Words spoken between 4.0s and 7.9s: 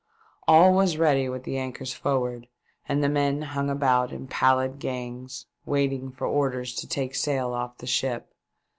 in pallid gangs waiting for orders to take sail off the